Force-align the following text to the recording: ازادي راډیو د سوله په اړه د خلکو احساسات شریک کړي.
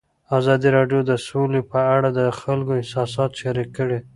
ازادي 0.37 0.69
راډیو 0.77 1.01
د 1.09 1.11
سوله 1.27 1.61
په 1.71 1.79
اړه 1.95 2.09
د 2.19 2.21
خلکو 2.39 2.71
احساسات 2.81 3.31
شریک 3.41 3.69
کړي. 3.77 3.99